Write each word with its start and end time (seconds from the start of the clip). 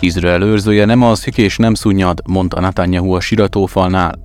Izrael 0.00 0.42
őrzője 0.42 0.84
nem 0.84 1.02
alszik 1.02 1.38
és 1.38 1.56
nem 1.56 1.74
szunnyad, 1.74 2.20
mondta 2.26 2.60
Netanyahu 2.60 3.12
a 3.12 3.20
siratófalnál. 3.20 4.18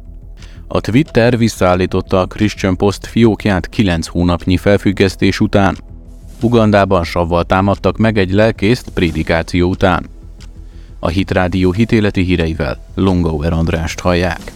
A 0.68 0.82
Twitter 0.82 1.38
visszaállította 1.38 2.20
a 2.20 2.26
Christian 2.26 2.78
Post 2.78 3.08
fiókját 3.08 3.70
9 3.70 4.08
hónapnyi 4.08 4.58
felfüggesztés 4.58 5.40
után. 5.40 5.78
Ugandában 6.42 7.04
savval 7.04 7.44
támadtak 7.44 7.98
meg 7.98 8.18
egy 8.18 8.32
lelkészt 8.32 8.90
prédikáció 8.90 9.70
után. 9.70 10.10
A 11.00 11.08
Hitrádió 11.08 11.72
hitéleti 11.72 12.22
híreivel 12.22 12.78
Longauer 12.96 13.54
Andrást 13.54 14.00
hallják. 14.00 14.52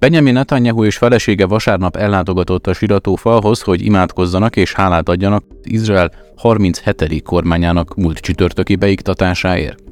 Benjamin 0.00 0.32
Netanyahu 0.32 0.84
és 0.84 0.96
felesége 0.96 1.46
vasárnap 1.46 1.96
ellátogatott 1.96 2.66
a 2.66 2.72
sirató 2.72 3.14
falhoz, 3.14 3.60
hogy 3.60 3.84
imádkozzanak 3.84 4.56
és 4.56 4.72
hálát 4.72 5.08
adjanak 5.08 5.44
Izrael 5.62 6.12
37. 6.36 7.22
kormányának 7.22 7.94
múlt 7.96 8.18
csütörtöki 8.18 8.76
beiktatásáért. 8.76 9.82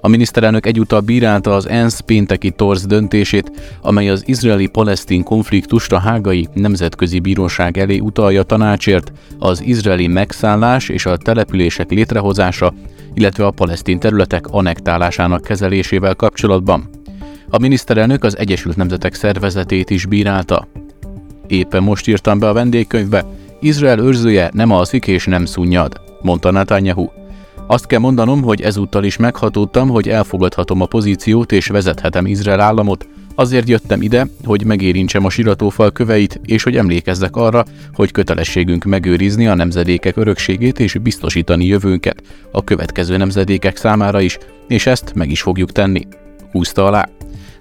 A 0.00 0.08
miniszterelnök 0.08 0.66
egyúttal 0.66 1.00
bírálta 1.00 1.54
az 1.54 1.68
ENSZ 1.68 2.00
pénteki 2.00 2.50
torz 2.50 2.86
döntését, 2.86 3.78
amely 3.82 4.10
az 4.10 4.22
izraeli-palesztin 4.26 5.22
konfliktust 5.22 5.92
a 5.92 5.98
hágai 5.98 6.48
nemzetközi 6.52 7.18
bíróság 7.18 7.78
elé 7.78 7.98
utalja 7.98 8.42
tanácsért, 8.42 9.12
az 9.38 9.62
izraeli 9.62 10.06
megszállás 10.06 10.88
és 10.88 11.06
a 11.06 11.16
települések 11.16 11.90
létrehozása, 11.90 12.74
illetve 13.14 13.46
a 13.46 13.50
palesztin 13.50 13.98
területek 13.98 14.46
anektálásának 14.46 15.42
kezelésével 15.42 16.14
kapcsolatban. 16.14 16.93
A 17.48 17.58
miniszterelnök 17.58 18.24
az 18.24 18.38
Egyesült 18.38 18.76
Nemzetek 18.76 19.14
Szervezetét 19.14 19.90
is 19.90 20.06
bírálta. 20.06 20.68
Éppen 21.46 21.82
most 21.82 22.08
írtam 22.08 22.38
be 22.38 22.48
a 22.48 22.52
vendégkönyvbe, 22.52 23.24
Izrael 23.60 23.98
őrzője 23.98 24.50
nem 24.52 24.70
alszik 24.70 25.06
és 25.06 25.24
nem 25.26 25.44
szunnyad, 25.44 26.00
mondta 26.22 26.50
Netanyahu. 26.50 27.08
Azt 27.66 27.86
kell 27.86 27.98
mondanom, 27.98 28.42
hogy 28.42 28.60
ezúttal 28.60 29.04
is 29.04 29.16
meghatódtam, 29.16 29.88
hogy 29.88 30.08
elfogadhatom 30.08 30.80
a 30.80 30.86
pozíciót 30.86 31.52
és 31.52 31.66
vezethetem 31.66 32.26
Izrael 32.26 32.60
államot, 32.60 33.06
Azért 33.34 33.68
jöttem 33.68 34.02
ide, 34.02 34.26
hogy 34.44 34.64
megérintsem 34.64 35.24
a 35.24 35.30
siratófal 35.30 35.92
köveit, 35.92 36.40
és 36.44 36.62
hogy 36.62 36.76
emlékezzek 36.76 37.36
arra, 37.36 37.64
hogy 37.94 38.10
kötelességünk 38.10 38.84
megőrizni 38.84 39.46
a 39.46 39.54
nemzedékek 39.54 40.16
örökségét 40.16 40.78
és 40.78 40.98
biztosítani 40.98 41.66
jövőnket 41.66 42.22
a 42.50 42.64
következő 42.64 43.16
nemzedékek 43.16 43.76
számára 43.76 44.20
is, 44.20 44.38
és 44.68 44.86
ezt 44.86 45.14
meg 45.14 45.30
is 45.30 45.40
fogjuk 45.40 45.72
tenni. 45.72 46.06
Húzta 46.52 46.86
alá. 46.86 47.08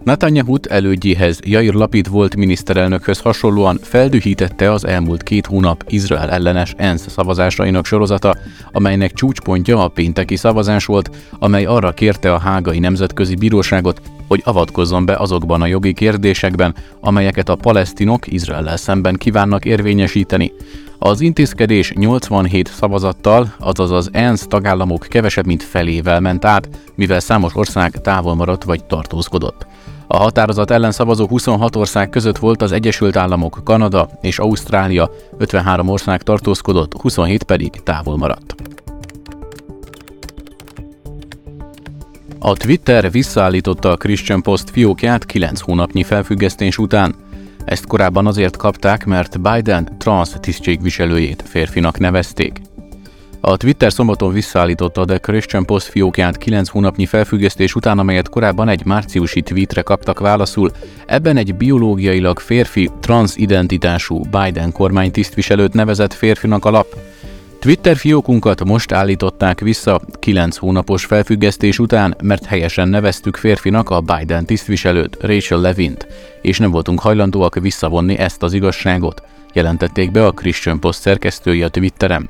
Netanyahu 0.04 0.56
elődjéhez 0.70 1.40
Jair 1.44 1.74
Lapid 1.74 2.10
volt 2.10 2.36
miniszterelnökhöz 2.36 3.20
hasonlóan 3.20 3.80
feldühítette 3.82 4.72
az 4.72 4.86
elmúlt 4.86 5.24
két 5.24 5.46
hónap 5.46 5.84
Izrael 5.88 6.32
ellenes 6.32 6.74
ENSZ 6.78 7.10
szavazásainak 7.10 7.86
sorozata, 7.86 8.36
amelynek 8.72 9.14
csúcspontja 9.14 9.84
a 9.84 9.88
pénteki 9.88 10.36
szavazás 10.36 10.86
volt, 10.86 11.10
amely 11.40 11.66
arra 11.66 11.92
kérte 11.92 12.34
a 12.34 12.40
hágai 12.40 12.80
nemzetközi 12.80 13.36
bíróságot, 13.36 14.02
hogy 14.28 14.42
avatkozzon 14.46 15.06
be 15.06 15.16
azokban 15.16 15.62
a 15.62 15.66
jogi 15.66 15.94
kérdésekben, 15.94 16.76
amelyeket 17.00 17.50
a 17.50 17.56
palesztinok 17.56 18.32
Izraellel 18.32 18.78
szemben 18.78 19.16
kívánnak 19.16 19.66
érvényesíteni. 19.66 20.52
Az 21.00 21.22
intézkedés 21.22 21.92
87 21.92 22.68
szavazattal, 22.68 23.54
azaz 23.60 23.92
az 23.92 24.10
ENSZ 24.12 24.48
tagállamok 24.48 25.06
kevesebb 25.10 25.46
mint 25.46 25.64
felével 25.64 26.20
ment 26.20 26.46
át, 26.46 26.70
mivel 26.96 27.20
számos 27.20 27.56
ország 27.56 28.02
távol 28.02 28.36
maradt 28.36 28.64
vagy 28.64 28.84
tartózkodott. 28.86 29.66
A 30.08 30.18
határozat 30.18 30.72
ellen 30.72 30.92
szavazó 30.92 31.28
26 31.28 31.76
ország 31.76 32.10
között 32.10 32.38
volt 32.38 32.62
az 32.62 32.72
Egyesült 32.72 33.16
Államok, 33.16 33.62
Kanada 33.64 34.10
és 34.22 34.40
Ausztrália, 34.40 35.12
53 35.38 35.88
ország 35.88 36.22
tartózkodott, 36.22 37.02
27 37.02 37.44
pedig 37.44 37.72
távol 37.72 38.18
maradt. 38.18 38.56
A 42.40 42.54
Twitter 42.54 43.12
visszaállította 43.12 43.92
a 43.92 43.98
Christian 43.98 44.42
Post 44.42 44.70
fiókját 44.70 45.26
9 45.26 45.60
hónapnyi 45.60 46.04
felfüggesztés 46.04 46.78
után. 46.78 47.16
Ezt 47.66 47.88
korábban 47.88 48.28
azért 48.28 48.58
kapták, 48.58 49.06
mert 49.06 49.42
Biden 49.42 49.98
trans 49.98 50.30
tisztségviselőjét 50.40 51.44
férfinak 51.48 52.00
nevezték. 52.00 52.62
A 53.46 53.58
Twitter 53.58 53.92
szombaton 53.94 54.34
visszaállította 54.34 55.02
a 55.02 55.06
The 55.06 55.18
Christian 55.18 55.66
Post 55.66 55.88
fiókját 55.88 56.38
9 56.38 56.70
hónapnyi 56.70 57.06
felfüggesztés 57.06 57.76
után, 57.76 58.00
amelyet 58.00 58.30
korábban 58.30 58.70
egy 58.70 58.86
márciusi 58.86 59.42
tweetre 59.42 59.82
kaptak 59.82 60.20
válaszul. 60.20 60.72
Ebben 61.06 61.38
egy 61.38 61.56
biológiailag 61.56 62.40
férfi, 62.40 62.90
transidentitású 63.00 64.22
Biden 64.22 64.72
kormány 64.72 65.12
tisztviselőt 65.12 65.74
nevezett 65.74 66.14
férfinak 66.14 66.66
a 66.66 66.70
lap. 66.70 66.96
Twitter 67.60 67.96
fiókunkat 67.96 68.64
most 68.64 68.92
állították 68.92 69.60
vissza 69.60 70.02
9 70.20 70.58
hónapos 70.58 71.06
felfüggesztés 71.06 71.80
után, 71.80 72.16
mert 72.22 72.46
helyesen 72.46 72.88
neveztük 72.88 73.36
férfinak 73.36 73.90
a 73.90 74.02
Biden 74.02 74.46
tisztviselőt, 74.46 75.18
Rachel 75.22 75.60
Levint, 75.60 76.08
és 76.42 76.60
nem 76.60 76.72
voltunk 76.72 77.00
hajlandóak 77.00 77.60
visszavonni 77.60 78.18
ezt 78.18 78.44
az 78.44 78.54
igazságot, 78.54 79.24
jelentették 79.54 80.12
be 80.12 80.26
a 80.26 80.32
Christian 80.32 80.80
Post 80.80 81.00
szerkesztői 81.00 81.64
a 81.64 81.70
Twitteren. 81.70 82.30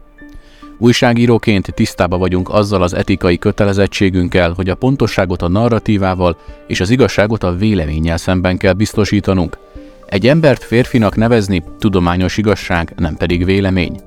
Újságíróként 0.77 1.73
tisztába 1.73 2.17
vagyunk 2.17 2.49
azzal 2.49 2.81
az 2.81 2.93
etikai 2.93 3.37
kötelezettségünkkel, 3.37 4.51
hogy 4.51 4.69
a 4.69 4.75
pontosságot 4.75 5.41
a 5.41 5.47
narratívával 5.47 6.37
és 6.67 6.79
az 6.79 6.89
igazságot 6.89 7.43
a 7.43 7.55
véleménnyel 7.55 8.17
szemben 8.17 8.57
kell 8.57 8.73
biztosítanunk. 8.73 9.57
Egy 10.05 10.27
embert 10.27 10.63
férfinak 10.63 11.15
nevezni 11.15 11.63
tudományos 11.79 12.37
igazság, 12.37 12.93
nem 12.97 13.15
pedig 13.15 13.45
vélemény. 13.45 13.99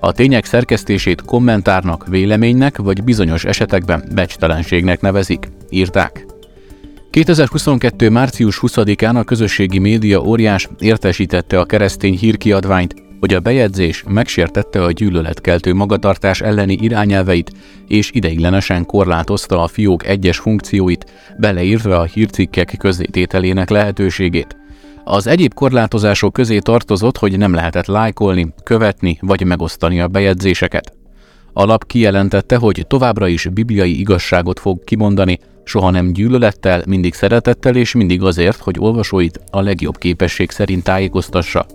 A 0.00 0.12
tények 0.12 0.44
szerkesztését 0.44 1.22
kommentárnak, 1.22 2.06
véleménynek 2.08 2.78
vagy 2.78 3.04
bizonyos 3.04 3.44
esetekben 3.44 4.04
becstelenségnek 4.14 5.00
nevezik, 5.00 5.48
írták. 5.70 6.26
2022. 7.10 8.10
március 8.10 8.58
20-án 8.62 9.14
a 9.14 9.24
közösségi 9.24 9.78
média 9.78 10.20
óriás 10.20 10.68
értesítette 10.78 11.60
a 11.60 11.64
keresztény 11.64 12.16
hírkiadványt, 12.16 12.94
hogy 13.22 13.34
a 13.34 13.40
bejegyzés 13.40 14.04
megsértette 14.08 14.82
a 14.82 14.90
gyűlöletkeltő 14.90 15.74
magatartás 15.74 16.40
elleni 16.40 16.78
irányelveit, 16.80 17.52
és 17.88 18.10
ideiglenesen 18.12 18.86
korlátozta 18.86 19.62
a 19.62 19.66
fiók 19.66 20.06
egyes 20.06 20.38
funkcióit, 20.38 21.12
beleírtva 21.38 21.98
a 21.98 22.04
hírcikkek 22.04 22.74
közzétételének 22.78 23.70
lehetőségét. 23.70 24.56
Az 25.04 25.26
egyéb 25.26 25.54
korlátozások 25.54 26.32
közé 26.32 26.58
tartozott, 26.58 27.18
hogy 27.18 27.38
nem 27.38 27.54
lehetett 27.54 27.86
lájkolni, 27.86 28.54
követni 28.64 29.18
vagy 29.20 29.44
megosztani 29.44 30.00
a 30.00 30.08
bejegyzéseket. 30.08 30.92
A 31.52 31.64
lap 31.64 31.86
kijelentette, 31.86 32.56
hogy 32.56 32.84
továbbra 32.88 33.28
is 33.28 33.46
bibliai 33.46 33.98
igazságot 33.98 34.60
fog 34.60 34.84
kimondani, 34.84 35.38
soha 35.64 35.90
nem 35.90 36.12
gyűlölettel, 36.12 36.82
mindig 36.86 37.14
szeretettel 37.14 37.76
és 37.76 37.94
mindig 37.94 38.22
azért, 38.22 38.58
hogy 38.58 38.76
olvasóit 38.78 39.40
a 39.50 39.60
legjobb 39.60 39.98
képesség 39.98 40.50
szerint 40.50 40.84
tájékoztassa. 40.84 41.66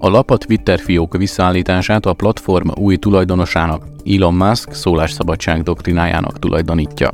A 0.00 0.08
lap 0.08 0.30
a 0.30 0.36
Twitter 0.36 0.78
fiók 0.78 1.16
visszaállítását 1.16 2.06
a 2.06 2.12
platform 2.12 2.68
új 2.74 2.96
tulajdonosának, 2.96 3.86
Elon 4.04 4.34
Musk 4.34 4.72
szólásszabadság 4.72 5.62
doktrinájának 5.62 6.38
tulajdonítja. 6.38 7.10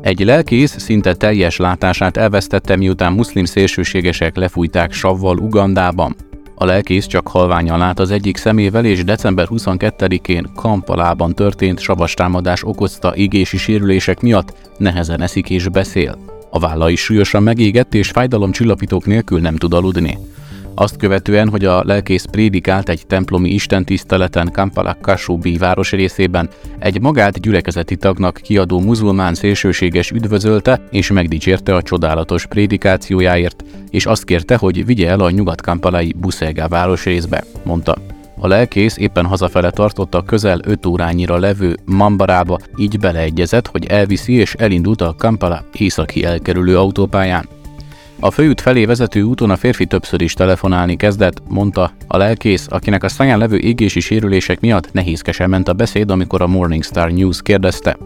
Egy 0.00 0.24
lelkész 0.24 0.78
szinte 0.78 1.14
teljes 1.14 1.56
látását 1.56 2.16
elvesztette, 2.16 2.76
miután 2.76 3.12
muszlim 3.12 3.44
szélsőségesek 3.44 4.36
lefújták 4.36 4.92
savval 4.92 5.38
Ugandában. 5.38 6.16
A 6.54 6.64
lelkész 6.64 7.06
csak 7.06 7.28
halványan 7.28 7.78
lát 7.78 7.98
az 7.98 8.10
egyik 8.10 8.36
szemével, 8.36 8.84
és 8.84 9.04
december 9.04 9.46
22-én 9.50 10.46
Kampalában 10.54 11.34
történt 11.34 11.78
savas 11.78 12.14
támadás 12.14 12.64
okozta 12.64 13.16
égési 13.16 13.56
sérülések 13.56 14.20
miatt 14.20 14.52
nehezen 14.78 15.20
eszik 15.20 15.50
és 15.50 15.68
beszél. 15.68 16.37
A 16.50 16.58
válla 16.58 16.90
is 16.90 17.00
súlyosan 17.00 17.42
megégett, 17.42 17.94
és 17.94 18.10
fájdalomcsillapítók 18.10 19.06
nélkül 19.06 19.40
nem 19.40 19.56
tud 19.56 19.72
aludni. 19.74 20.18
Azt 20.74 20.96
követően, 20.96 21.48
hogy 21.48 21.64
a 21.64 21.82
lelkész 21.84 22.24
prédikált 22.24 22.88
egy 22.88 23.06
templomi 23.06 23.50
istentiszteleten 23.50 24.50
Kampala 24.52 24.96
Kashubi 25.00 25.56
város 25.56 25.90
részében, 25.90 26.48
egy 26.78 27.00
magát 27.00 27.40
gyülekezeti 27.40 27.96
tagnak 27.96 28.40
kiadó 28.42 28.80
muzulmán 28.80 29.34
szélsőséges 29.34 30.10
üdvözölte 30.10 30.80
és 30.90 31.10
megdicsérte 31.10 31.74
a 31.74 31.82
csodálatos 31.82 32.46
prédikációjáért, 32.46 33.64
és 33.90 34.06
azt 34.06 34.24
kérte, 34.24 34.56
hogy 34.56 34.86
vigye 34.86 35.08
el 35.08 35.20
a 35.20 35.30
nyugat-kampalai 35.30 36.14
Buszegá 36.18 36.68
városrészbe, 36.68 37.44
mondta. 37.64 38.17
A 38.40 38.46
lelkész 38.46 38.96
éppen 38.96 39.26
hazafele 39.26 39.70
tartotta 39.70 40.22
közel 40.22 40.60
5 40.64 40.86
órányira 40.86 41.38
levő 41.38 41.76
Mambarába, 41.84 42.58
így 42.76 42.98
beleegyezett, 42.98 43.66
hogy 43.66 43.86
elviszi 43.86 44.32
és 44.32 44.54
elindult 44.54 45.00
a 45.00 45.14
Kampala 45.18 45.64
északi 45.72 46.24
elkerülő 46.24 46.78
autópályán. 46.78 47.48
A 48.20 48.30
főút 48.30 48.60
felé 48.60 48.84
vezető 48.84 49.22
úton 49.22 49.50
a 49.50 49.56
férfi 49.56 49.86
többször 49.86 50.20
is 50.20 50.34
telefonálni 50.34 50.96
kezdett, 50.96 51.42
mondta 51.48 51.92
a 52.06 52.16
lelkész, 52.16 52.66
akinek 52.70 53.04
a 53.04 53.08
száján 53.08 53.38
levő 53.38 53.56
égési 53.58 54.00
sérülések 54.00 54.60
miatt 54.60 54.92
nehézkesen 54.92 55.50
ment 55.50 55.68
a 55.68 55.72
beszéd, 55.72 56.10
amikor 56.10 56.42
a 56.42 56.46
Morning 56.46 56.84
Star 56.84 57.10
News 57.10 57.42
kérdezte. 57.42 57.96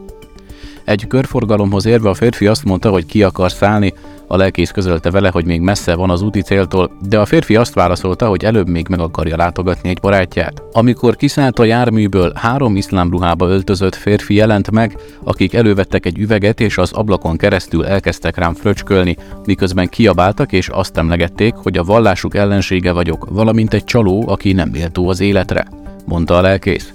Egy 0.85 1.07
körforgalomhoz 1.07 1.87
érve 1.87 2.09
a 2.09 2.15
férfi 2.15 2.47
azt 2.47 2.65
mondta, 2.65 2.91
hogy 2.91 3.07
ki 3.07 3.23
akar 3.23 3.53
szállni, 3.53 3.93
a 4.33 4.37
lelkész 4.37 4.71
közölte 4.71 5.11
vele, 5.11 5.31
hogy 5.33 5.45
még 5.45 5.61
messze 5.61 5.95
van 5.95 6.11
az 6.11 6.23
úti 6.23 6.43
céltól, 6.43 6.91
de 7.09 7.19
a 7.19 7.25
férfi 7.25 7.57
azt 7.57 7.75
válaszolta, 7.75 8.29
hogy 8.29 8.45
előbb 8.45 8.69
még 8.69 8.89
meg 8.89 9.01
akarja 9.01 9.37
látogatni 9.37 9.89
egy 9.89 10.01
barátját. 10.01 10.63
Amikor 10.73 11.17
kiszállt 11.17 11.59
a 11.59 11.65
járműből, 11.65 12.33
három 12.35 12.77
iszlám 12.77 13.11
ruhába 13.11 13.49
öltözött 13.49 13.95
férfi 13.95 14.35
jelent 14.35 14.71
meg, 14.71 14.99
akik 15.25 15.55
elővettek 15.55 16.07
egy 16.07 16.19
üveget 16.19 16.61
és 16.61 16.79
az 16.79 16.93
ablakon 16.93 17.37
keresztül 17.37 17.87
elkezdtek 17.87 18.37
rám 18.37 18.55
fröcskölni, 18.55 19.17
miközben 19.45 19.89
kiabáltak 19.89 20.53
és 20.53 20.69
azt 20.69 20.97
emlegették, 20.97 21.55
hogy 21.55 21.79
a 21.79 21.85
vallásuk 21.85 22.35
ellensége 22.35 22.93
vagyok, 22.93 23.27
valamint 23.31 23.75
egy 23.75 23.85
csaló, 23.85 24.25
aki 24.29 24.53
nem 24.53 24.69
méltó 24.69 25.09
az 25.09 25.21
életre, 25.21 25.67
mondta 26.05 26.37
a 26.37 26.41
lelkész. 26.41 26.93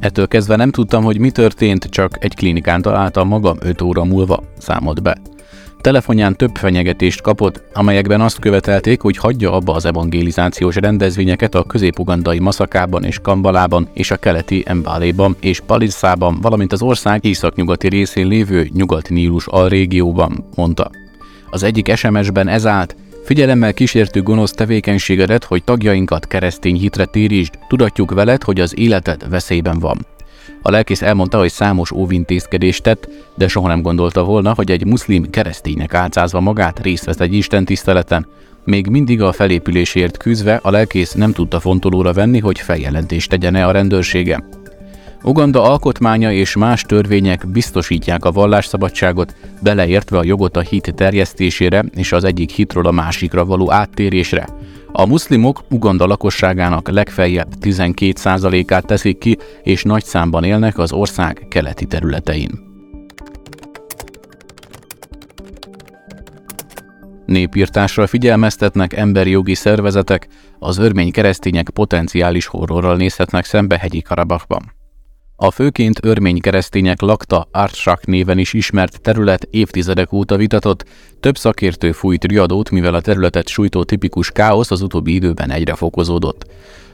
Ettől 0.00 0.28
kezdve 0.28 0.56
nem 0.56 0.70
tudtam, 0.70 1.04
hogy 1.04 1.18
mi 1.18 1.30
történt, 1.30 1.84
csak 1.84 2.24
egy 2.24 2.34
klinikán 2.34 2.82
találtam 2.82 3.28
magam 3.28 3.56
5 3.60 3.82
óra 3.82 4.04
múlva, 4.04 4.42
számolt 4.58 5.02
be. 5.02 5.16
Telefonján 5.80 6.36
több 6.36 6.56
fenyegetést 6.56 7.20
kapott, 7.20 7.62
amelyekben 7.74 8.20
azt 8.20 8.38
követelték, 8.38 9.00
hogy 9.00 9.16
hagyja 9.16 9.52
abba 9.52 9.74
az 9.74 9.84
evangelizációs 9.84 10.74
rendezvényeket 10.74 11.54
a 11.54 11.64
közép-ugandai 11.64 12.38
Maszakában 12.38 13.04
és 13.04 13.18
Kambalában 13.18 13.88
és 13.92 14.10
a 14.10 14.16
keleti 14.16 14.62
Embaléban 14.66 15.36
és 15.40 15.60
Palisszában, 15.60 16.38
valamint 16.40 16.72
az 16.72 16.82
ország 16.82 17.24
északnyugati 17.24 17.88
részén 17.88 18.26
lévő 18.26 18.68
nyugat-nílus 18.72 19.46
alrégióban, 19.46 20.48
mondta. 20.54 20.90
Az 21.50 21.62
egyik 21.62 21.96
SMS-ben 21.96 22.48
ez 22.48 22.66
állt, 22.66 22.96
Figyelemmel 23.26 23.74
kísértő 23.74 24.22
gonosz 24.22 24.50
tevékenységedet, 24.50 25.44
hogy 25.44 25.64
tagjainkat 25.64 26.26
keresztény 26.26 26.76
hitre 26.76 27.04
térítsd, 27.04 27.58
tudatjuk 27.68 28.10
veled, 28.10 28.42
hogy 28.42 28.60
az 28.60 28.78
életed 28.78 29.28
veszélyben 29.28 29.78
van. 29.78 30.06
A 30.62 30.70
lelkész 30.70 31.02
elmondta, 31.02 31.38
hogy 31.38 31.50
számos 31.50 31.90
óvintézkedést 31.90 32.82
tett, 32.82 33.08
de 33.34 33.48
soha 33.48 33.68
nem 33.68 33.82
gondolta 33.82 34.24
volna, 34.24 34.54
hogy 34.54 34.70
egy 34.70 34.84
muszlim 34.84 35.30
kereszténynek 35.30 35.94
álcázva 35.94 36.40
magát 36.40 36.80
részt 36.80 37.04
vesz 37.04 37.20
egy 37.20 37.34
Isten 37.34 37.64
tiszteleten. 37.64 38.26
Még 38.64 38.86
mindig 38.86 39.22
a 39.22 39.32
felépülésért 39.32 40.16
küzdve 40.16 40.60
a 40.62 40.70
lelkész 40.70 41.12
nem 41.12 41.32
tudta 41.32 41.60
fontolóra 41.60 42.12
venni, 42.12 42.38
hogy 42.38 42.58
feljelentést 42.58 43.30
tegyene 43.30 43.66
a 43.66 43.70
rendőrsége. 43.70 44.44
Uganda 45.22 45.62
alkotmánya 45.62 46.32
és 46.32 46.56
más 46.56 46.82
törvények 46.82 47.46
biztosítják 47.48 48.24
a 48.24 48.32
vallásszabadságot, 48.32 49.34
beleértve 49.62 50.18
a 50.18 50.24
jogot 50.24 50.56
a 50.56 50.60
hit 50.60 50.94
terjesztésére 50.94 51.84
és 51.94 52.12
az 52.12 52.24
egyik 52.24 52.50
hitről 52.50 52.86
a 52.86 52.90
másikra 52.90 53.44
való 53.44 53.72
áttérésre. 53.72 54.48
A 54.92 55.06
muszlimok 55.06 55.64
Uganda 55.70 56.06
lakosságának 56.06 56.88
legfeljebb 56.88 57.48
12%-át 57.60 58.86
teszik 58.86 59.18
ki, 59.18 59.38
és 59.62 59.82
nagy 59.82 60.04
számban 60.04 60.44
élnek 60.44 60.78
az 60.78 60.92
ország 60.92 61.46
keleti 61.48 61.86
területein. 61.86 62.64
Népírtásra 67.26 68.06
figyelmeztetnek 68.06 68.92
emberi 68.92 69.30
jogi 69.30 69.54
szervezetek, 69.54 70.28
az 70.58 70.78
örmény 70.78 71.12
keresztények 71.12 71.70
potenciális 71.70 72.46
horrorral 72.46 72.96
nézhetnek 72.96 73.44
szembe 73.44 73.78
hegyi 73.78 74.02
Karabachban. 74.02 74.75
A 75.38 75.50
főként 75.50 76.04
örmény 76.04 76.40
keresztények 76.40 77.00
lakta 77.00 77.48
Artsak 77.50 78.06
néven 78.06 78.38
is 78.38 78.52
ismert 78.52 79.00
terület 79.00 79.48
évtizedek 79.50 80.12
óta 80.12 80.36
vitatott, 80.36 80.84
több 81.20 81.36
szakértő 81.36 81.92
fújt 81.92 82.24
riadót, 82.24 82.70
mivel 82.70 82.94
a 82.94 83.00
területet 83.00 83.48
sújtó 83.48 83.84
tipikus 83.84 84.30
káosz 84.30 84.70
az 84.70 84.82
utóbbi 84.82 85.14
időben 85.14 85.50
egyre 85.50 85.74
fokozódott. 85.74 86.46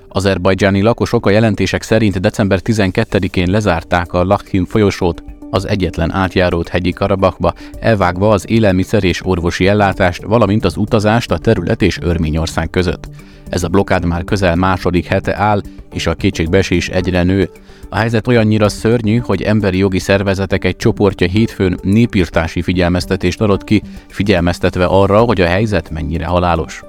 Azerbajdzsáni 0.09 0.81
lakosok 0.81 1.27
a 1.27 1.31
jelentések 1.31 1.83
szerint 1.83 2.21
december 2.21 2.61
12-én 2.65 3.51
lezárták 3.51 4.13
a 4.13 4.25
Lakhin 4.25 4.65
folyosót, 4.65 5.23
az 5.53 5.69
egyetlen 5.69 6.13
átjárót 6.13 6.69
hegyi 6.69 6.91
Karabakba, 6.91 7.53
elvágva 7.81 8.31
az 8.31 8.51
élelmiszer 8.51 9.05
és 9.05 9.27
orvosi 9.27 9.67
ellátást, 9.67 10.23
valamint 10.23 10.65
az 10.65 10.77
utazást 10.77 11.31
a 11.31 11.39
terület 11.39 11.83
és 11.83 11.99
Örményország 12.01 12.71
között. 12.71 13.09
Ez 13.49 13.63
a 13.63 13.69
blokád 13.69 14.05
már 14.05 14.25
közel 14.25 14.57
második 14.57 15.07
hete 15.07 15.37
áll, 15.37 15.61
és 15.93 16.07
a 16.07 16.15
kétségbeesés 16.15 16.89
egyre 16.89 17.23
nő. 17.23 17.51
A 17.89 17.97
helyzet 17.97 18.27
olyannyira 18.27 18.69
szörnyű, 18.69 19.17
hogy 19.17 19.43
emberi 19.43 19.79
jogi 19.79 19.99
szervezetek 19.99 20.65
egy 20.65 20.77
csoportja 20.77 21.27
hétfőn 21.27 21.79
népírtási 21.83 22.63
figyelmeztetést 22.63 23.41
adott 23.41 23.65
ki, 23.65 23.83
figyelmeztetve 24.09 24.85
arra, 24.85 25.19
hogy 25.19 25.41
a 25.41 25.47
helyzet 25.47 25.91
mennyire 25.91 26.27
halálos. 26.27 26.83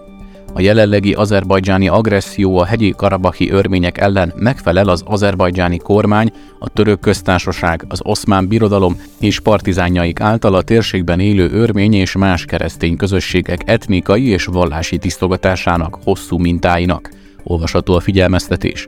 A 0.55 0.61
jelenlegi 0.61 1.13
azerbajdzsáni 1.13 1.87
agresszió 1.87 2.57
a 2.57 2.65
hegyi 2.65 2.93
karabahi 2.97 3.49
örmények 3.49 3.97
ellen 3.97 4.33
megfelel 4.35 4.87
az 4.89 5.03
azerbajdzsáni 5.05 5.77
kormány, 5.77 6.31
a 6.59 6.69
török 6.69 6.99
köztársaság, 6.99 7.85
az 7.87 7.99
oszmán 8.03 8.47
birodalom 8.47 9.01
és 9.19 9.39
partizánjaik 9.39 10.19
által 10.19 10.55
a 10.55 10.61
térségben 10.61 11.19
élő 11.19 11.49
örmény 11.51 11.93
és 11.93 12.15
más 12.15 12.45
keresztény 12.45 12.95
közösségek 12.95 13.61
etnikai 13.65 14.27
és 14.27 14.45
vallási 14.45 14.97
tisztogatásának 14.97 15.97
hosszú 16.03 16.37
mintáinak. 16.37 17.09
Olvasható 17.43 17.93
a 17.93 17.99
figyelmeztetés. 17.99 18.85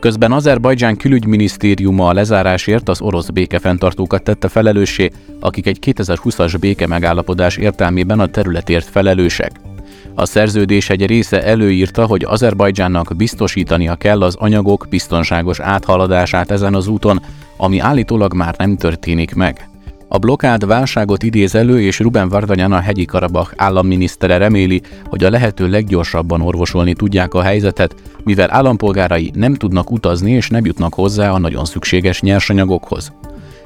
Közben 0.00 0.32
Azerbajdzsán 0.32 0.96
külügyminisztériuma 0.96 2.08
a 2.08 2.12
lezárásért 2.12 2.88
az 2.88 3.00
orosz 3.00 3.28
békefenntartókat 3.28 4.22
tette 4.22 4.48
felelőssé, 4.48 5.10
akik 5.40 5.66
egy 5.66 5.78
2020-as 5.80 6.56
béke 6.60 6.86
megállapodás 6.86 7.56
értelmében 7.56 8.20
a 8.20 8.26
területért 8.26 8.86
felelősek. 8.86 9.71
A 10.14 10.26
szerződés 10.26 10.90
egy 10.90 11.06
része 11.06 11.44
előírta, 11.44 12.06
hogy 12.06 12.24
Azerbajdzsánnak 12.24 13.16
biztosítania 13.16 13.94
kell 13.94 14.22
az 14.22 14.34
anyagok 14.34 14.86
biztonságos 14.90 15.60
áthaladását 15.60 16.50
ezen 16.50 16.74
az 16.74 16.88
úton, 16.88 17.22
ami 17.56 17.78
állítólag 17.78 18.34
már 18.34 18.54
nem 18.58 18.76
történik 18.76 19.34
meg. 19.34 19.68
A 20.08 20.18
blokád 20.18 20.66
válságot 20.66 21.22
idéz 21.22 21.54
elő, 21.54 21.80
és 21.80 21.98
Ruben 21.98 22.28
Vardanyan 22.28 22.72
a 22.72 22.80
hegyi 22.80 23.04
Karabach 23.04 23.52
államminisztere 23.56 24.36
reméli, 24.36 24.82
hogy 25.04 25.24
a 25.24 25.30
lehető 25.30 25.68
leggyorsabban 25.68 26.40
orvosolni 26.40 26.94
tudják 26.94 27.34
a 27.34 27.42
helyzetet, 27.42 27.94
mivel 28.24 28.52
állampolgárai 28.52 29.30
nem 29.34 29.54
tudnak 29.54 29.90
utazni 29.90 30.30
és 30.30 30.48
nem 30.48 30.64
jutnak 30.64 30.94
hozzá 30.94 31.30
a 31.30 31.38
nagyon 31.38 31.64
szükséges 31.64 32.20
nyersanyagokhoz. 32.20 33.12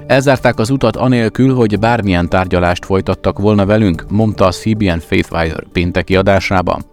Elzárták 0.07 0.59
az 0.59 0.71
utat 0.71 0.97
anélkül, 0.97 1.55
hogy 1.55 1.79
bármilyen 1.79 2.29
tárgyalást 2.29 2.85
folytattak 2.85 3.39
volna 3.39 3.67
velünk, 3.67 4.05
mondta 4.09 4.47
a 4.47 4.51
CBN 4.51 4.99
Faithwire 4.99 5.63
pénteki 5.73 6.17
adásában. 6.17 6.85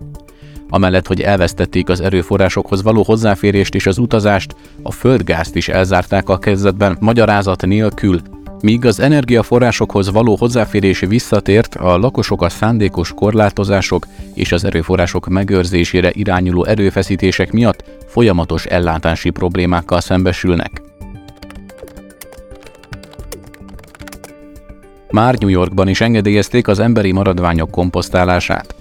Amellett, 0.69 1.07
hogy 1.07 1.21
elvesztették 1.21 1.89
az 1.89 2.01
erőforrásokhoz 2.01 2.83
való 2.83 3.04
hozzáférést 3.04 3.75
és 3.75 3.86
az 3.86 3.98
utazást, 3.98 4.56
a 4.81 4.92
földgázt 4.92 5.56
is 5.56 5.69
elzárták 5.69 6.30
a 6.30 6.38
kezdetben 6.38 6.98
magyarázat 7.00 7.65
nélkül, 7.65 8.21
Míg 8.62 8.86
az 8.86 9.00
energiaforrásokhoz 9.00 10.12
való 10.12 10.36
hozzáférés 10.36 11.00
visszatért, 11.00 11.75
a 11.75 11.98
lakosok 11.98 12.42
a 12.42 12.50
szándékos 12.50 13.13
korlátozások 13.13 14.07
és 14.33 14.51
az 14.51 14.63
erőforrások 14.63 15.27
megőrzésére 15.27 16.12
irányuló 16.13 16.66
erőfeszítések 16.66 17.51
miatt 17.51 17.83
folyamatos 18.07 18.66
ellátási 18.66 19.30
problémákkal 19.30 20.02
szembesülnek. 20.02 20.81
Már 25.14 25.38
New 25.38 25.50
Yorkban 25.50 25.88
is 25.88 26.02
engedélyezték 26.02 26.68
az 26.68 26.80
emberi 26.80 27.12
maradványok 27.12 27.72
komposztálását. 27.72 28.76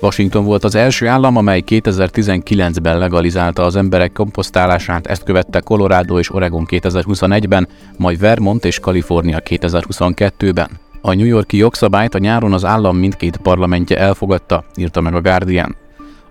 Washington 0.00 0.44
volt 0.44 0.64
az 0.64 0.74
első 0.74 1.06
állam, 1.06 1.36
amely 1.36 1.62
2019-ben 1.66 2.98
legalizálta 2.98 3.62
az 3.62 3.76
emberek 3.76 4.12
komposztálását, 4.12 5.06
ezt 5.06 5.22
követte 5.22 5.60
Colorado 5.60 6.18
és 6.18 6.34
Oregon 6.34 6.66
2021-ben, 6.70 7.68
majd 7.96 8.18
Vermont 8.18 8.64
és 8.64 8.78
Kalifornia 8.78 9.38
2022-ben. 9.44 10.70
A 11.00 11.14
New 11.14 11.26
Yorki 11.26 11.56
jogszabályt 11.56 12.14
a 12.14 12.18
nyáron 12.18 12.52
az 12.52 12.64
állam 12.64 12.96
mindkét 12.96 13.36
parlamentje 13.36 13.98
elfogadta, 13.98 14.64
írta 14.76 15.00
meg 15.00 15.14
a 15.14 15.20
Guardian. 15.20 15.76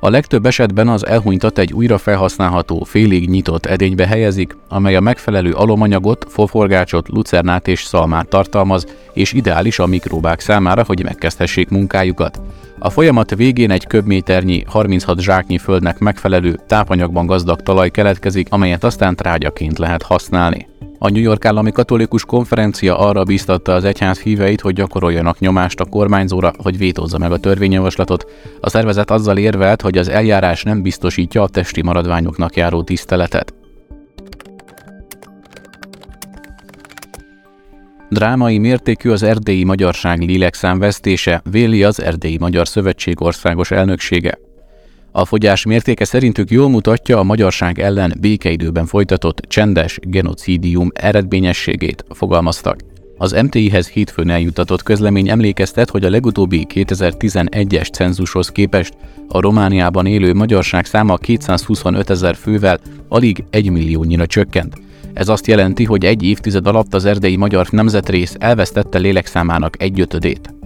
A 0.01 0.09
legtöbb 0.09 0.45
esetben 0.45 0.87
az 0.87 1.05
elhunytat 1.05 1.57
egy 1.57 1.73
újra 1.73 1.97
felhasználható, 1.97 2.83
félig 2.83 3.29
nyitott 3.29 3.65
edénybe 3.65 4.07
helyezik, 4.07 4.57
amely 4.67 4.95
a 4.95 4.99
megfelelő 4.99 5.51
alomanyagot, 5.51 6.25
forforgácsot, 6.29 7.07
lucernát 7.07 7.67
és 7.67 7.83
szalmát 7.83 8.27
tartalmaz, 8.27 8.85
és 9.13 9.33
ideális 9.33 9.79
a 9.79 9.85
mikróbák 9.85 10.39
számára, 10.39 10.83
hogy 10.85 11.03
megkezdhessék 11.03 11.69
munkájukat. 11.69 12.41
A 12.79 12.89
folyamat 12.89 13.35
végén 13.35 13.71
egy 13.71 13.87
köbméternyi, 13.87 14.63
36 14.67 15.19
zsáknyi 15.19 15.57
földnek 15.57 15.99
megfelelő, 15.99 16.59
tápanyagban 16.67 17.25
gazdag 17.25 17.61
talaj 17.61 17.89
keletkezik, 17.89 18.47
amelyet 18.49 18.83
aztán 18.83 19.15
trágyaként 19.15 19.77
lehet 19.77 20.01
használni. 20.01 20.67
A 21.01 21.09
New 21.09 21.21
York 21.21 21.45
állami 21.45 21.71
katolikus 21.71 22.25
konferencia 22.25 22.97
arra 22.97 23.23
bíztatta 23.23 23.73
az 23.73 23.83
egyház 23.83 24.19
híveit, 24.19 24.61
hogy 24.61 24.73
gyakoroljanak 24.73 25.39
nyomást 25.39 25.79
a 25.79 25.85
kormányzóra, 25.85 26.51
hogy 26.57 26.77
vétózza 26.77 27.17
meg 27.17 27.31
a 27.31 27.37
törvényjavaslatot. 27.37 28.31
A 28.61 28.69
szervezet 28.69 29.11
azzal 29.11 29.37
érvelt, 29.37 29.81
hogy 29.81 29.97
az 29.97 30.07
eljárás 30.07 30.63
nem 30.63 30.81
biztosítja 30.81 31.41
a 31.43 31.47
testi 31.47 31.81
maradványoknak 31.81 32.55
járó 32.55 32.83
tiszteletet. 32.83 33.53
Drámai 38.09 38.57
mértékű 38.57 39.09
az 39.09 39.23
erdélyi 39.23 39.63
magyarság 39.63 40.19
lélekszám 40.19 40.83
véli 41.43 41.83
az 41.83 42.01
Erdélyi 42.01 42.37
Magyar 42.37 42.67
Szövetség 42.67 43.21
országos 43.21 43.71
elnöksége. 43.71 44.48
A 45.19 45.25
fogyás 45.25 45.65
mértéke 45.65 46.05
szerintük 46.05 46.51
jól 46.51 46.69
mutatja 46.69 47.17
a 47.17 47.23
magyarság 47.23 47.79
ellen 47.79 48.13
békeidőben 48.19 48.85
folytatott 48.85 49.39
csendes 49.47 49.99
genocidium 50.01 50.91
eredményességét, 50.93 52.05
fogalmaztak. 52.09 52.79
Az 53.17 53.31
MTI-hez 53.31 53.87
hétfőn 53.87 54.29
eljutatott 54.29 54.83
közlemény 54.83 55.29
emlékeztet, 55.29 55.89
hogy 55.89 56.05
a 56.05 56.09
legutóbbi 56.09 56.67
2011-es 56.73 57.91
cenzushoz 57.91 58.49
képest 58.49 58.93
a 59.27 59.39
Romániában 59.39 60.05
élő 60.05 60.33
magyarság 60.33 60.85
száma 60.85 61.17
225 61.17 62.09
ezer 62.09 62.35
fővel 62.35 62.79
alig 63.07 63.43
1 63.49 63.69
milliónyira 63.69 64.25
csökkent. 64.25 64.81
Ez 65.13 65.29
azt 65.29 65.47
jelenti, 65.47 65.83
hogy 65.83 66.05
egy 66.05 66.23
évtized 66.23 66.67
alatt 66.67 66.93
az 66.93 67.05
erdei 67.05 67.35
magyar 67.35 67.67
nemzetrész 67.69 68.35
elvesztette 68.37 68.97
lélekszámának 68.97 69.81
egyötödét. 69.81 70.58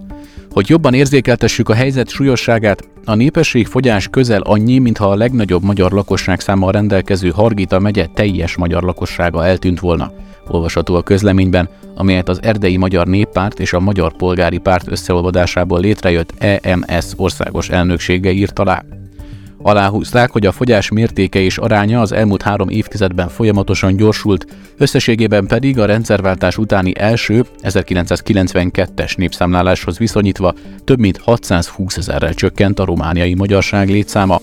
Hogy 0.53 0.69
jobban 0.69 0.93
érzékeltessük 0.93 1.69
a 1.69 1.73
helyzet 1.73 2.09
súlyosságát, 2.09 2.87
a 3.05 3.15
népességfogyás 3.15 4.07
közel 4.07 4.41
annyi, 4.41 4.79
mintha 4.79 5.09
a 5.09 5.15
legnagyobb 5.15 5.63
magyar 5.63 5.91
lakosság 5.91 6.39
számmal 6.39 6.71
rendelkező 6.71 7.29
Hargita 7.29 7.79
megye 7.79 8.07
teljes 8.13 8.55
magyar 8.55 8.83
lakossága 8.83 9.45
eltűnt 9.45 9.79
volna. 9.79 10.11
Olvasható 10.47 10.95
a 10.95 11.01
közleményben, 11.01 11.69
amelyet 11.95 12.29
az 12.29 12.39
Erdei 12.43 12.77
Magyar 12.77 13.07
Néppárt 13.07 13.59
és 13.59 13.73
a 13.73 13.79
Magyar 13.79 14.13
Polgári 14.15 14.57
Párt 14.57 14.91
összeolvadásából 14.91 15.79
létrejött 15.79 16.33
EMS 16.39 17.05
országos 17.15 17.69
elnöksége 17.69 18.31
írt 18.31 18.59
alá. 18.59 18.83
Aláhúzták, 19.65 20.31
hogy 20.31 20.45
a 20.45 20.51
fogyás 20.51 20.89
mértéke 20.89 21.39
és 21.39 21.57
aránya 21.57 22.01
az 22.01 22.11
elmúlt 22.11 22.41
három 22.41 22.69
évtizedben 22.69 23.29
folyamatosan 23.29 23.95
gyorsult, 23.95 24.45
összességében 24.77 25.47
pedig 25.47 25.79
a 25.79 25.85
rendszerváltás 25.85 26.57
utáni 26.57 26.91
első 26.95 27.45
1992-es 27.61 29.17
népszámláláshoz 29.17 29.97
viszonyítva 29.97 30.53
több 30.83 30.99
mint 30.99 31.17
620 31.17 31.97
ezerrel 31.97 32.33
csökkent 32.33 32.79
a 32.79 32.85
romániai 32.85 33.33
magyarság 33.33 33.89
létszáma. 33.89 34.41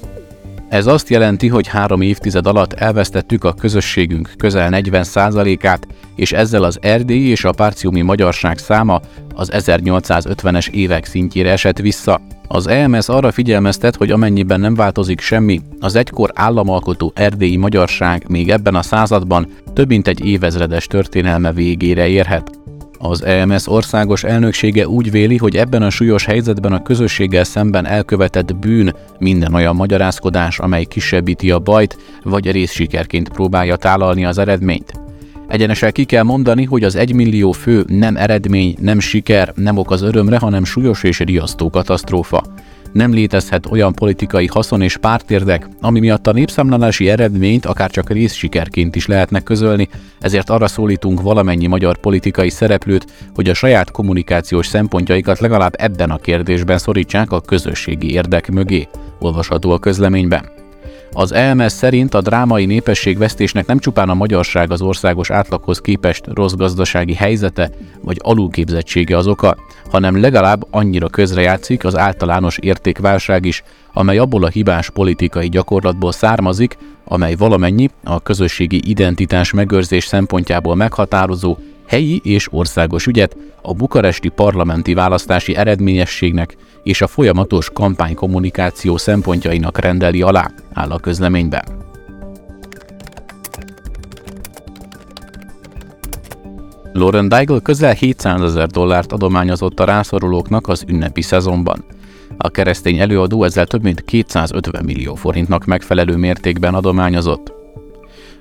Ez 0.70 0.86
azt 0.86 1.08
jelenti, 1.08 1.48
hogy 1.48 1.66
három 1.66 2.00
évtized 2.00 2.46
alatt 2.46 2.72
elvesztettük 2.72 3.44
a 3.44 3.54
közösségünk 3.54 4.32
közel 4.36 4.68
40%-át, 4.72 5.86
és 6.16 6.32
ezzel 6.32 6.62
az 6.62 6.78
erdélyi 6.80 7.28
és 7.28 7.44
a 7.44 7.52
párciumi 7.52 8.00
magyarság 8.00 8.58
száma 8.58 9.00
az 9.34 9.50
1850-es 9.52 10.68
évek 10.68 11.04
szintjére 11.04 11.50
esett 11.50 11.78
vissza. 11.78 12.20
Az 12.48 12.66
EMS 12.66 13.08
arra 13.08 13.32
figyelmeztet, 13.32 13.96
hogy 13.96 14.10
amennyiben 14.10 14.60
nem 14.60 14.74
változik 14.74 15.20
semmi, 15.20 15.60
az 15.80 15.94
egykor 15.94 16.30
államalkotó 16.34 17.12
erdélyi 17.14 17.56
magyarság 17.56 18.24
még 18.28 18.50
ebben 18.50 18.74
a 18.74 18.82
században 18.82 19.48
több 19.74 19.88
mint 19.88 20.08
egy 20.08 20.24
évezredes 20.24 20.86
történelme 20.86 21.52
végére 21.52 22.06
érhet. 22.06 22.50
Az 23.02 23.24
EMS 23.24 23.66
országos 23.66 24.24
elnöksége 24.24 24.88
úgy 24.88 25.10
véli, 25.10 25.36
hogy 25.36 25.56
ebben 25.56 25.82
a 25.82 25.90
súlyos 25.90 26.24
helyzetben 26.24 26.72
a 26.72 26.82
közösséggel 26.82 27.44
szemben 27.44 27.86
elkövetett 27.86 28.56
bűn 28.56 28.94
minden 29.18 29.54
olyan 29.54 29.76
magyarázkodás, 29.76 30.58
amely 30.58 30.84
kisebbíti 30.84 31.50
a 31.50 31.58
bajt, 31.58 31.96
vagy 32.22 32.50
részsikerként 32.50 33.28
próbálja 33.28 33.76
tálalni 33.76 34.24
az 34.24 34.38
eredményt. 34.38 34.92
Egyenesen 35.48 35.92
ki 35.92 36.04
kell 36.04 36.22
mondani, 36.22 36.64
hogy 36.64 36.84
az 36.84 36.96
egymillió 36.96 37.52
fő 37.52 37.84
nem 37.88 38.16
eredmény, 38.16 38.76
nem 38.80 39.00
siker, 39.00 39.52
nem 39.54 39.76
okoz 39.76 40.02
örömre, 40.02 40.38
hanem 40.38 40.64
súlyos 40.64 41.02
és 41.02 41.18
riasztó 41.18 41.70
katasztrófa. 41.70 42.42
Nem 42.92 43.12
létezhet 43.12 43.66
olyan 43.66 43.94
politikai 43.94 44.46
haszon 44.46 44.82
és 44.82 44.96
pártérdek, 44.96 45.68
ami 45.80 46.00
miatt 46.00 46.26
a 46.26 46.32
népszámlálási 46.32 47.08
eredményt 47.08 47.66
akár 47.66 47.90
csak 47.90 48.10
részsikerként 48.10 48.96
is 48.96 49.06
lehetnek 49.06 49.42
közölni, 49.42 49.88
ezért 50.20 50.50
arra 50.50 50.66
szólítunk 50.66 51.22
valamennyi 51.22 51.66
magyar 51.66 51.98
politikai 51.98 52.50
szereplőt, 52.50 53.06
hogy 53.34 53.48
a 53.48 53.54
saját 53.54 53.90
kommunikációs 53.90 54.66
szempontjaikat 54.66 55.38
legalább 55.38 55.74
ebben 55.78 56.10
a 56.10 56.18
kérdésben 56.18 56.78
szorítsák 56.78 57.32
a 57.32 57.40
közösségi 57.40 58.12
érdek 58.12 58.50
mögé, 58.50 58.88
olvasható 59.18 59.70
a 59.70 59.78
közleményben. 59.78 60.44
Az 61.12 61.32
EMS 61.32 61.72
szerint 61.72 62.14
a 62.14 62.20
drámai 62.20 62.64
népességvesztésnek 62.64 63.66
nem 63.66 63.78
csupán 63.78 64.08
a 64.08 64.14
magyarság 64.14 64.70
az 64.70 64.82
országos 64.82 65.30
átlaghoz 65.30 65.80
képest 65.80 66.24
rossz 66.34 66.52
gazdasági 66.52 67.14
helyzete 67.14 67.70
vagy 68.00 68.16
alulképzettsége 68.22 69.16
az 69.16 69.26
oka, 69.26 69.56
hanem 69.90 70.20
legalább 70.20 70.66
annyira 70.70 71.08
közrejátszik 71.08 71.84
az 71.84 71.96
általános 71.96 72.58
értékválság 72.58 73.44
is, 73.44 73.62
amely 73.92 74.18
abból 74.18 74.44
a 74.44 74.48
hibás 74.48 74.90
politikai 74.90 75.48
gyakorlatból 75.48 76.12
származik, 76.12 76.76
amely 77.04 77.34
valamennyi 77.34 77.90
a 78.04 78.20
közösségi 78.20 78.80
identitás 78.84 79.52
megőrzés 79.52 80.04
szempontjából 80.04 80.74
meghatározó 80.74 81.56
helyi 81.90 82.20
és 82.24 82.52
országos 82.52 83.06
ügyet 83.06 83.36
a 83.62 83.74
bukaresti 83.74 84.28
parlamenti 84.28 84.94
választási 84.94 85.56
eredményességnek 85.56 86.56
és 86.82 87.00
a 87.00 87.06
folyamatos 87.06 87.70
kampánykommunikáció 87.72 88.96
szempontjainak 88.96 89.78
rendeli 89.78 90.22
alá, 90.22 90.50
áll 90.72 90.90
a 90.90 90.98
közleményben. 90.98 91.64
Lauren 96.92 97.28
Daigle 97.28 97.60
közel 97.60 97.92
700 97.92 98.42
ezer 98.42 98.66
dollárt 98.66 99.12
adományozott 99.12 99.80
a 99.80 99.84
rászorulóknak 99.84 100.68
az 100.68 100.84
ünnepi 100.86 101.22
szezonban. 101.22 101.84
A 102.36 102.50
keresztény 102.50 102.98
előadó 102.98 103.44
ezzel 103.44 103.66
több 103.66 103.82
mint 103.82 104.04
250 104.04 104.84
millió 104.84 105.14
forintnak 105.14 105.64
megfelelő 105.64 106.16
mértékben 106.16 106.74
adományozott. 106.74 107.59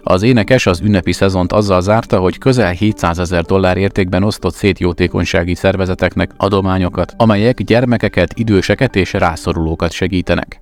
Az 0.03 0.21
énekes 0.21 0.65
az 0.65 0.81
ünnepi 0.81 1.11
szezont 1.11 1.53
azzal 1.53 1.81
zárta, 1.81 2.19
hogy 2.19 2.37
közel 2.37 2.71
700 2.71 3.19
ezer 3.19 3.43
dollár 3.43 3.77
értékben 3.77 4.23
osztott 4.23 4.53
szét 4.53 4.79
jótékonysági 4.79 5.55
szervezeteknek 5.55 6.31
adományokat, 6.37 7.13
amelyek 7.17 7.63
gyermekeket, 7.63 8.33
időseket 8.39 8.95
és 8.95 9.13
rászorulókat 9.13 9.91
segítenek. 9.91 10.61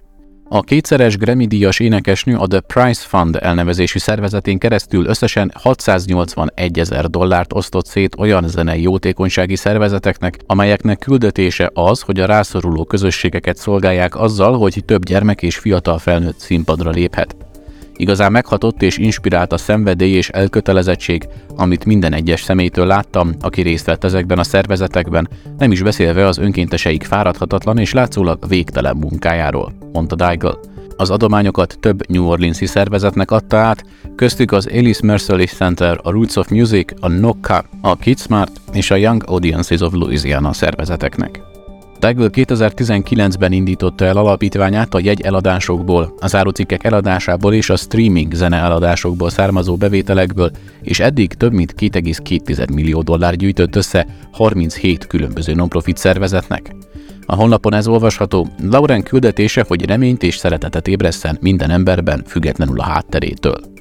A 0.49 0.61
kétszeres 0.61 1.17
Grammy-díjas 1.17 1.79
énekesnő 1.79 2.35
a 2.35 2.47
The 2.47 2.59
Price 2.59 3.05
Fund 3.07 3.37
elnevezésű 3.41 3.99
szervezetén 3.99 4.57
keresztül 4.57 5.05
összesen 5.05 5.51
681 5.55 6.79
ezer 6.79 7.09
dollárt 7.09 7.53
osztott 7.53 7.85
szét 7.85 8.15
olyan 8.19 8.47
zenei 8.47 8.81
jótékonysági 8.81 9.55
szervezeteknek, 9.55 10.37
amelyeknek 10.45 10.99
küldetése 10.99 11.71
az, 11.73 12.01
hogy 12.01 12.19
a 12.19 12.25
rászoruló 12.25 12.85
közösségeket 12.85 13.57
szolgálják 13.57 14.15
azzal, 14.15 14.57
hogy 14.57 14.83
több 14.85 15.05
gyermek 15.05 15.41
és 15.41 15.57
fiatal 15.57 15.97
felnőtt 15.97 16.37
színpadra 16.37 16.89
léphet. 16.89 17.46
Igazán 17.97 18.31
meghatott 18.31 18.81
és 18.81 18.97
inspirált 18.97 19.53
a 19.53 19.57
szenvedély 19.57 20.13
és 20.13 20.29
elkötelezettség, 20.29 21.27
amit 21.55 21.85
minden 21.85 22.13
egyes 22.13 22.41
személytől 22.41 22.85
láttam, 22.85 23.31
aki 23.41 23.61
részt 23.61 23.85
vett 23.85 24.03
ezekben 24.03 24.39
a 24.39 24.43
szervezetekben, 24.43 25.29
nem 25.57 25.71
is 25.71 25.81
beszélve 25.81 26.25
az 26.25 26.37
önkénteseik 26.37 27.03
fáradhatatlan 27.03 27.77
és 27.77 27.93
látszólag 27.93 28.47
végtelen 28.47 28.97
munkájáról, 28.97 29.73
mondta 29.93 30.15
Daigle. 30.15 30.57
Az 30.95 31.09
adományokat 31.09 31.77
több 31.79 32.09
New 32.09 32.25
Orleans-i 32.25 32.65
szervezetnek 32.65 33.31
adta 33.31 33.57
át, 33.57 33.85
köztük 34.15 34.51
az 34.51 34.67
Alice 34.67 35.05
Mercerly 35.05 35.45
Center, 35.45 35.99
a 36.03 36.11
Roots 36.11 36.35
of 36.35 36.49
Music, 36.49 36.93
a 36.99 37.07
NOCCA, 37.07 37.63
a 37.81 37.95
KidSmart 37.95 38.61
és 38.73 38.91
a 38.91 38.95
Young 38.95 39.23
Audiences 39.25 39.81
of 39.81 39.93
Louisiana 39.93 40.53
szervezeteknek. 40.53 41.56
Tegl 41.99 42.25
2019-ben 42.31 43.51
indította 43.51 44.05
el 44.05 44.17
alapítványát 44.17 44.93
a 44.93 44.99
jegy 44.99 45.21
eladásokból, 45.21 46.13
az 46.19 46.35
árucikkek 46.35 46.83
eladásából 46.83 47.53
és 47.53 47.69
a 47.69 47.75
streaming 47.75 48.33
zene 48.33 48.57
eladásokból 48.57 49.29
származó 49.29 49.75
bevételekből, 49.75 50.51
és 50.81 50.99
eddig 50.99 51.33
több 51.33 51.53
mint 51.53 51.73
2,2 51.77 52.73
millió 52.73 53.01
dollár 53.01 53.35
gyűjtött 53.35 53.75
össze 53.75 54.07
37 54.31 55.07
különböző 55.07 55.53
non-profit 55.53 55.97
szervezetnek. 55.97 56.75
A 57.25 57.35
honlapon 57.35 57.73
ez 57.73 57.87
olvasható, 57.87 58.47
Lauren 58.61 59.03
küldetése, 59.03 59.65
hogy 59.67 59.85
reményt 59.85 60.23
és 60.23 60.35
szeretetet 60.35 60.87
ébreszten 60.87 61.37
minden 61.41 61.69
emberben, 61.69 62.23
függetlenül 62.27 62.79
a 62.79 62.83
hátterétől. 62.83 63.76